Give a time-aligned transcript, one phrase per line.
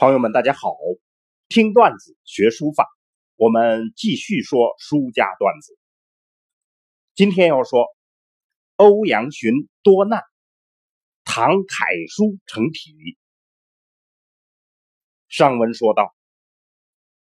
[0.00, 0.78] 朋友们，大家好！
[1.50, 2.88] 听段子学书法，
[3.36, 5.78] 我们继续说书家段子。
[7.14, 7.84] 今天要说
[8.76, 10.22] 欧阳询多难，
[11.22, 13.18] 唐楷书成体。
[15.28, 16.14] 上文说到，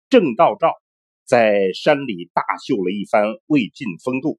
[0.10, 0.73] 郑道昭
[1.23, 4.38] 在山里大秀了一番魏晋风度，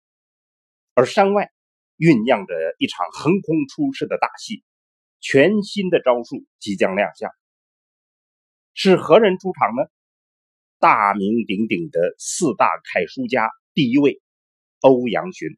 [0.93, 1.51] 而山外
[1.97, 4.63] 酝酿着一场横空出世的大戏，
[5.21, 7.31] 全新的招数即将亮相。
[8.79, 9.91] 是何人出场呢？
[10.79, 14.21] 大名鼎鼎的四大楷书家第一位，
[14.81, 15.49] 欧阳询。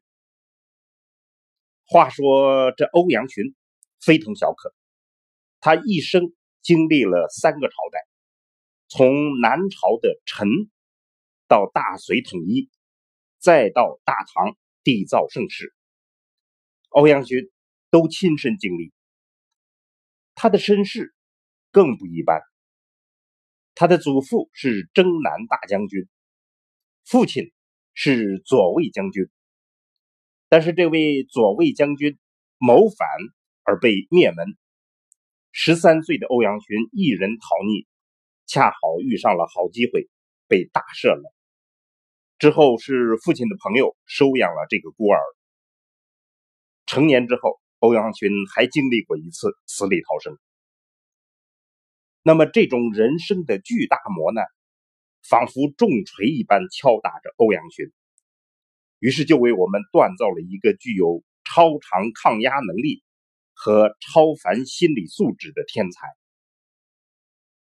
[1.85, 3.53] 话说这欧阳询
[3.99, 4.73] 非同小可，
[5.59, 7.99] 他一生经历了三个朝代，
[8.87, 10.47] 从南朝的陈，
[11.45, 12.69] 到大隋统一，
[13.37, 15.73] 再到大唐缔造盛世，
[16.87, 17.51] 欧阳询
[17.89, 18.93] 都亲身经历。
[20.35, 21.13] 他的身世
[21.69, 22.41] 更不一般。
[23.79, 26.05] 他的祖父是征南大将军，
[27.05, 27.53] 父亲
[27.93, 29.29] 是左卫将军。
[30.49, 32.19] 但是这位左卫将军
[32.57, 33.07] 谋反
[33.63, 34.45] 而被灭门。
[35.53, 37.87] 十三岁的欧阳询一人逃匿，
[38.47, 40.09] 恰好遇上了好机会，
[40.49, 41.33] 被大赦了。
[42.37, 45.21] 之后是父亲的朋友收养了这个孤儿。
[46.85, 50.37] 成年之后，欧阳询还经历过一次死里逃生。
[52.29, 54.45] 那么，这种人生的巨大磨难，
[55.27, 57.91] 仿佛重锤一般敲打着欧阳询，
[58.99, 63.01] 于是就为我们锻造了一个具有超长抗压能力
[63.55, 66.05] 和超凡心理素质的天才。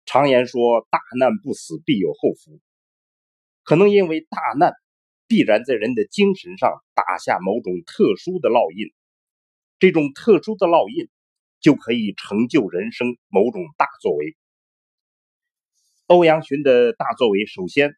[0.05, 2.59] 常言说：“大难不死，必有后福。”
[3.63, 4.73] 可能因为大难
[5.29, 8.93] 必然在人的精神上打下某种特殊的烙印，
[9.79, 11.09] 这种特殊的烙印。
[11.61, 14.35] 就可以成就人生某种大作为。
[16.11, 17.95] 欧阳询的大作为，首先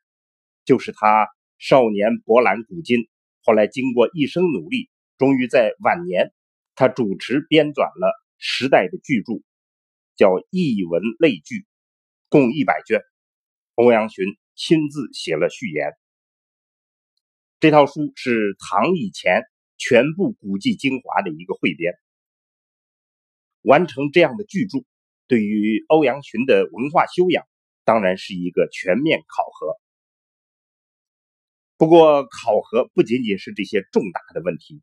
[0.66, 3.08] 就是他少年博览古今，
[3.40, 6.30] 后来经过一生努力，终于在晚年，
[6.74, 9.42] 他主持编纂了时代的巨著，
[10.14, 11.60] 叫《艺文类聚》，
[12.28, 13.00] 共一百卷。
[13.76, 15.92] 欧阳询亲自写了序言。
[17.60, 19.44] 这套书是唐以前
[19.78, 21.94] 全部古迹精华的一个汇编。
[23.62, 24.84] 完成这样的巨著，
[25.28, 27.46] 对于欧阳询的文化修养，
[27.84, 29.76] 当然是一个全面考核。
[31.76, 34.82] 不过，考核不仅仅是这些重大的问题，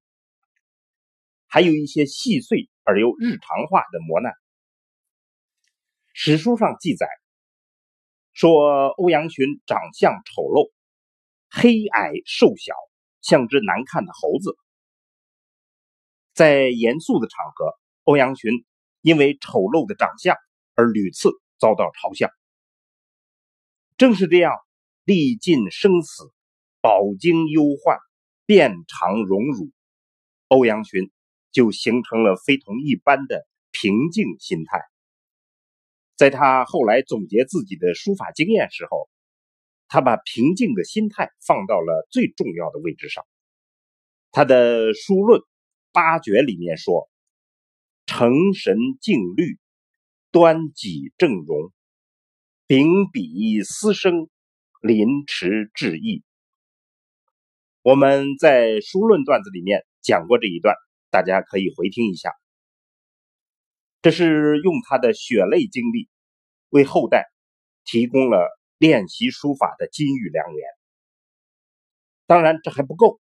[1.47, 4.33] 还有一些细碎而又日常化的磨难。
[6.13, 7.07] 史书上记载
[8.33, 10.71] 说，欧阳询长相丑陋，
[11.49, 12.73] 黑矮瘦小，
[13.21, 14.57] 像只难看的猴子。
[16.33, 18.51] 在严肃的场合，欧阳询。
[19.01, 20.35] 因为丑陋的长相
[20.75, 22.27] 而屡次遭到嘲笑。
[23.99, 24.53] 正是这样，
[25.03, 26.23] 历尽生死，
[26.79, 27.97] 饱经忧患，
[28.45, 29.71] 遍尝荣辱，
[30.47, 31.11] 欧阳询
[31.51, 34.81] 就形成了非同一般的平静心态。
[36.15, 39.09] 在他后来总结自己的书法经验时候，
[39.89, 43.27] 他把平静的心态放到了最重要的位置上。
[44.31, 45.41] 他的书论
[45.91, 47.09] 八绝里面说。
[48.11, 49.59] 成神静虑，
[50.31, 51.71] 端己正容，
[52.69, 54.29] 秉笔思生，
[54.79, 56.23] 临池致意。
[57.81, 60.75] 我们在书论段子里面讲过这一段，
[61.09, 62.31] 大家可以回听一下。
[64.03, 66.09] 这是用他的血泪经历，
[66.69, 67.25] 为后代
[67.85, 68.47] 提供了
[68.77, 70.67] 练习书法的金玉良缘。
[72.27, 73.19] 当然，这还不够，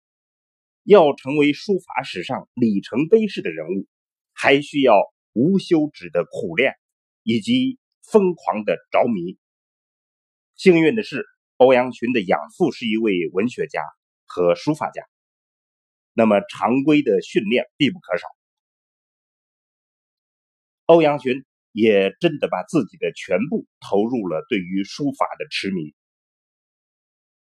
[0.82, 3.86] 要成为书法史上里程碑式的人物。
[4.32, 4.92] 还需要
[5.34, 6.74] 无休止的苦练，
[7.22, 7.78] 以及
[8.10, 9.38] 疯狂的着迷。
[10.54, 13.82] 幸运的是，欧阳询的养父是一位文学家
[14.26, 15.02] 和书法家，
[16.12, 18.26] 那么常规的训练必不可少。
[20.86, 25.94] 欧阳询也真的把自己的全部投入了对于书法的痴迷。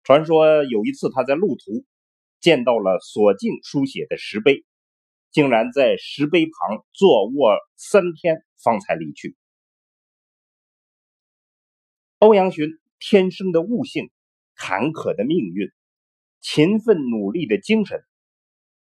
[0.02, 1.84] 传说有一次他在路途
[2.40, 4.64] 见到了索敬书写的石碑。
[5.30, 9.36] 竟然在石碑旁坐卧三天方才离去。
[12.18, 14.10] 欧阳询天生的悟性、
[14.56, 15.70] 坎坷的命运、
[16.40, 18.02] 勤奋努力的精神，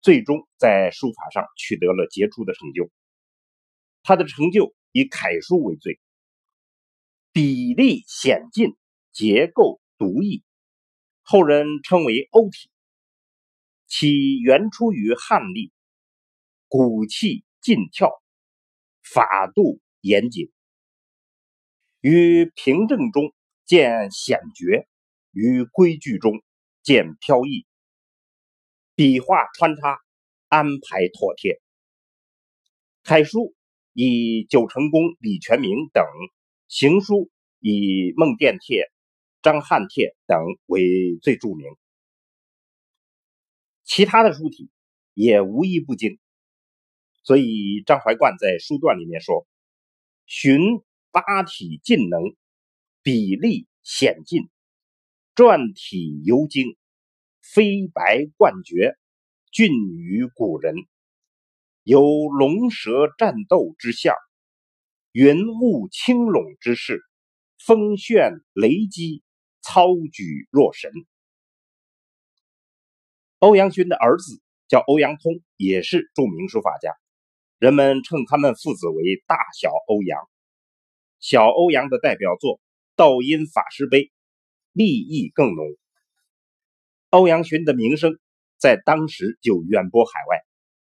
[0.01, 2.91] 最终在书法上取得了杰出的成就。
[4.03, 6.01] 他的成就以楷书为最，
[7.31, 8.75] 笔力险劲，
[9.13, 10.43] 结构独异，
[11.21, 12.69] 后人称为欧体。
[13.87, 15.71] 其源出于汉隶。
[16.67, 18.09] 骨气劲跳，
[19.01, 20.51] 法度严谨。
[22.01, 23.31] 于平正中
[23.63, 24.87] 见险绝，
[25.31, 26.41] 于规矩中
[26.81, 27.67] 见飘逸。
[28.95, 29.99] 笔画穿插，
[30.47, 31.61] 安排妥帖。
[33.03, 33.53] 楷书
[33.93, 36.03] 以九成宫李全明等，
[36.67, 38.91] 行书以孟殿帖、
[39.43, 41.67] 张翰帖等为最著名。
[43.83, 44.71] 其他的书体
[45.13, 46.17] 也无一不精，
[47.21, 49.45] 所以张怀灌在书段里面说
[50.25, 50.81] ：“寻
[51.11, 52.21] 八体尽能，
[53.03, 54.49] 比例险进，
[55.35, 56.77] 篆体尤精，
[57.41, 58.95] 飞白冠绝，
[59.51, 60.75] 俊于古人，
[61.83, 64.15] 有龙蛇战斗之象，
[65.11, 67.01] 云雾轻拢之势，
[67.59, 69.21] 风旋雷击，
[69.61, 70.91] 操举若神。”
[73.39, 76.93] 欧阳询的儿子叫欧阳通，也是著名书法家。
[77.57, 80.17] 人们称他们父子为“大小欧阳”。
[81.21, 82.57] 小欧阳的代表作
[82.97, 84.05] 《道阴法师碑》，
[84.73, 85.65] 立意更浓。
[87.11, 88.19] 欧阳询的名声
[88.57, 90.41] 在当时就远播海外，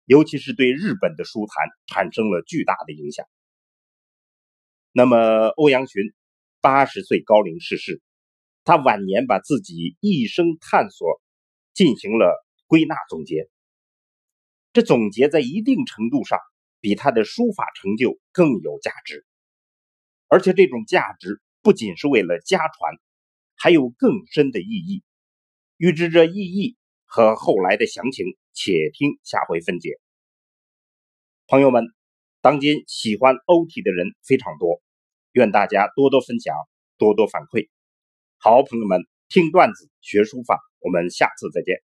[0.05, 3.27] 尤其是对日本的书坛产生了巨大的影响。
[4.93, 6.13] 那么，欧阳询
[6.61, 8.01] 八十岁高龄逝世，
[8.63, 11.21] 他晚年把自己一生探索。
[11.75, 13.49] 进行了归纳总结，
[14.73, 16.41] 这总结在一定程度上
[16.81, 19.25] 比他的书法成就更有价值，
[20.29, 22.95] 而且这种价值不仅是为了家传，
[23.57, 25.03] 还有更深的意义。
[25.77, 29.99] 欲知这意义和后来的详情，且听下回分解。
[31.47, 31.85] 朋友们，
[32.41, 34.81] 当今喜欢欧体的人非常多，
[35.33, 36.55] 愿大家多多分享，
[36.99, 37.69] 多多反馈。
[38.39, 39.01] 好，朋友们。
[39.31, 41.88] 听段子学书法，我们下次再见。